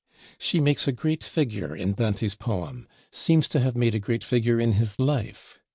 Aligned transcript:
She 0.39 0.59
makes 0.59 0.87
a 0.87 0.91
great 0.91 1.23
figure 1.23 1.75
in 1.75 1.93
Dante's 1.93 2.33
Poem; 2.33 2.87
seems 3.11 3.47
to 3.49 3.59
have 3.59 3.75
made 3.77 3.93
a 3.93 3.99
great 3.99 4.23
figure 4.23 4.59
in 4.59 4.71
his 4.71 4.97
life. 4.99 5.59